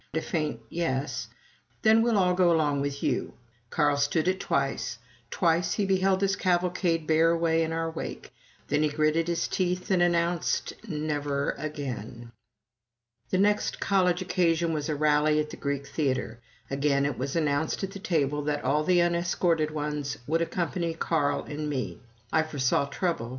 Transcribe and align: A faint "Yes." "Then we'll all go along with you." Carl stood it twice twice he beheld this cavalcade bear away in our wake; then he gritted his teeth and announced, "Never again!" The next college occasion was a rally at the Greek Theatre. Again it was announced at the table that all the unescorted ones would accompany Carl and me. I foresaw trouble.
A 0.15 0.19
faint 0.19 0.61
"Yes." 0.67 1.27
"Then 1.83 2.01
we'll 2.01 2.17
all 2.17 2.33
go 2.33 2.51
along 2.51 2.81
with 2.81 3.03
you." 3.03 3.33
Carl 3.69 3.97
stood 3.97 4.27
it 4.27 4.39
twice 4.39 4.97
twice 5.29 5.73
he 5.75 5.85
beheld 5.85 6.21
this 6.21 6.35
cavalcade 6.35 7.05
bear 7.05 7.29
away 7.29 7.61
in 7.61 7.71
our 7.71 7.91
wake; 7.91 8.33
then 8.69 8.81
he 8.81 8.89
gritted 8.89 9.27
his 9.27 9.47
teeth 9.47 9.91
and 9.91 10.01
announced, 10.01 10.73
"Never 10.87 11.51
again!" 11.51 12.31
The 13.29 13.37
next 13.37 13.79
college 13.79 14.23
occasion 14.23 14.73
was 14.73 14.89
a 14.89 14.95
rally 14.95 15.39
at 15.39 15.51
the 15.51 15.57
Greek 15.57 15.85
Theatre. 15.85 16.39
Again 16.71 17.05
it 17.05 17.19
was 17.19 17.35
announced 17.35 17.83
at 17.83 17.91
the 17.91 17.99
table 17.99 18.41
that 18.45 18.63
all 18.63 18.83
the 18.83 19.01
unescorted 19.03 19.69
ones 19.69 20.17
would 20.25 20.41
accompany 20.41 20.95
Carl 20.95 21.43
and 21.43 21.69
me. 21.69 21.99
I 22.33 22.41
foresaw 22.41 22.87
trouble. 22.87 23.29